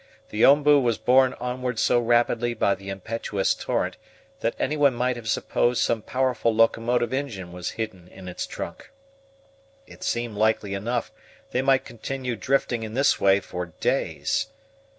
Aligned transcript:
The 0.29 0.41
OMBU 0.43 0.81
was 0.81 0.97
borne 0.97 1.33
onward 1.35 1.77
so 1.77 1.99
rapidly 1.99 2.55
by 2.55 2.73
the 2.73 2.89
impetuous 2.89 3.53
torrent, 3.53 3.97
that 4.39 4.55
anyone 4.57 4.95
might 4.95 5.15
have 5.15 5.29
supposed 5.29 5.83
some 5.83 6.01
powerful 6.01 6.51
locomotive 6.55 7.13
engine 7.13 7.51
was 7.51 7.69
hidden 7.77 8.07
in 8.07 8.27
its 8.27 8.47
trunk. 8.47 8.89
It 9.85 10.01
seemed 10.01 10.37
likely 10.37 10.73
enough 10.73 11.11
they 11.51 11.61
might 11.61 11.85
continue 11.85 12.35
drifting 12.35 12.81
in 12.81 12.95
this 12.95 13.19
way 13.21 13.39
for 13.39 13.67
days. 13.79 14.47